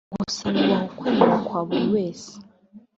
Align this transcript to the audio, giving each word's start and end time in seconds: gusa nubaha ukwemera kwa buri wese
gusa 0.13 0.45
nubaha 0.53 0.85
ukwemera 0.91 1.35
kwa 1.45 1.59
buri 1.67 1.85
wese 1.95 2.31